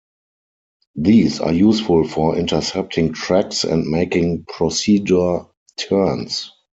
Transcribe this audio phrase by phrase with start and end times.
[0.95, 5.45] These are useful for intercepting tracks and making procedure
[5.77, 6.51] turns.